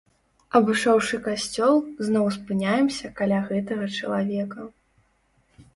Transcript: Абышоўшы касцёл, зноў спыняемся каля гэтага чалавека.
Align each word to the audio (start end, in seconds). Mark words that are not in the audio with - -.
Абышоўшы 0.59 1.19
касцёл, 1.27 1.75
зноў 2.07 2.25
спыняемся 2.39 3.07
каля 3.21 3.39
гэтага 3.53 3.85
чалавека. 4.01 4.69